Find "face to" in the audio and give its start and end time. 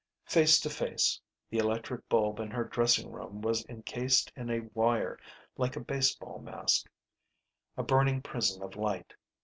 0.25-0.69